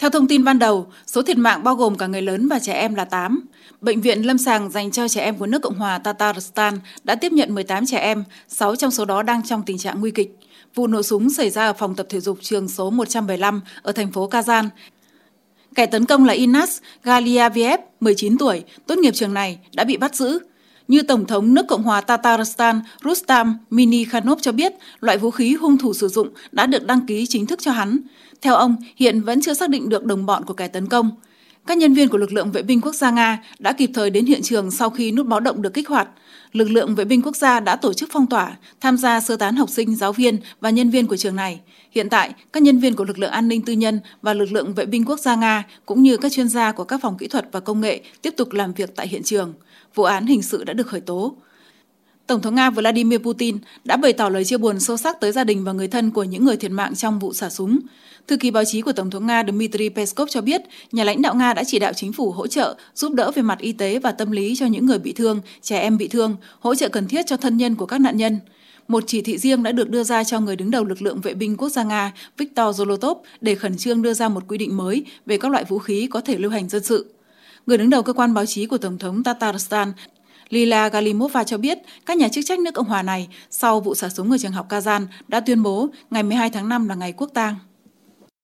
[0.00, 2.72] Theo thông tin ban đầu, số thiệt mạng bao gồm cả người lớn và trẻ
[2.72, 3.40] em là 8.
[3.80, 7.32] Bệnh viện lâm sàng dành cho trẻ em của nước Cộng hòa Tatarstan đã tiếp
[7.32, 10.36] nhận 18 trẻ em, 6 trong số đó đang trong tình trạng nguy kịch.
[10.74, 14.12] Vụ nổ súng xảy ra ở phòng tập thể dục trường số 175 ở thành
[14.12, 14.68] phố Kazan.
[15.74, 20.14] Kẻ tấn công là Inas Galiaviev, 19 tuổi, tốt nghiệp trường này, đã bị bắt
[20.14, 20.38] giữ.
[20.90, 25.78] Như Tổng thống nước Cộng hòa Tatarstan Rustam Minikhanov cho biết, loại vũ khí hung
[25.78, 27.98] thủ sử dụng đã được đăng ký chính thức cho hắn.
[28.42, 31.10] Theo ông, hiện vẫn chưa xác định được đồng bọn của kẻ tấn công.
[31.66, 34.26] Các nhân viên của lực lượng vệ binh quốc gia Nga đã kịp thời đến
[34.26, 36.08] hiện trường sau khi nút báo động được kích hoạt.
[36.52, 39.56] Lực lượng vệ binh quốc gia đã tổ chức phong tỏa, tham gia sơ tán
[39.56, 41.60] học sinh, giáo viên và nhân viên của trường này.
[41.90, 44.74] Hiện tại, các nhân viên của lực lượng an ninh tư nhân và lực lượng
[44.74, 47.48] vệ binh quốc gia Nga cũng như các chuyên gia của các phòng kỹ thuật
[47.52, 49.54] và công nghệ tiếp tục làm việc tại hiện trường.
[49.94, 51.36] Vụ án hình sự đã được khởi tố.
[52.30, 55.44] Tổng thống Nga Vladimir Putin đã bày tỏ lời chia buồn sâu sắc tới gia
[55.44, 57.78] đình và người thân của những người thiệt mạng trong vụ xả súng.
[58.26, 60.60] Thư ký báo chí của Tổng thống Nga Dmitry Peskov cho biết,
[60.92, 63.58] nhà lãnh đạo Nga đã chỉ đạo chính phủ hỗ trợ, giúp đỡ về mặt
[63.58, 66.74] y tế và tâm lý cho những người bị thương, trẻ em bị thương, hỗ
[66.74, 68.38] trợ cần thiết cho thân nhân của các nạn nhân.
[68.88, 71.34] Một chỉ thị riêng đã được đưa ra cho người đứng đầu lực lượng vệ
[71.34, 75.04] binh quốc gia Nga Viktor Zolotov để khẩn trương đưa ra một quy định mới
[75.26, 77.06] về các loại vũ khí có thể lưu hành dân sự.
[77.66, 79.92] Người đứng đầu cơ quan báo chí của Tổng thống Tatarstan
[80.50, 84.08] Lila Galimova cho biết, các nhà chức trách nước Cộng hòa này sau vụ xả
[84.08, 87.30] súng ở trường học Kazan đã tuyên bố ngày 12 tháng 5 là ngày quốc
[87.34, 87.54] tang.